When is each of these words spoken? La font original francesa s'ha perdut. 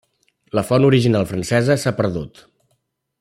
La 0.59 0.63
font 0.69 0.87
original 0.87 1.29
francesa 1.33 1.77
s'ha 1.83 1.95
perdut. 2.01 2.45